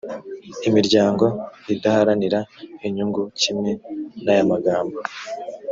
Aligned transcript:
imiryango 0.67 1.25
idaharanira 1.73 2.39
inyungu 2.87 3.21
kimwe 3.41 3.71
n 4.23 4.25
ayamagambo 4.33 4.97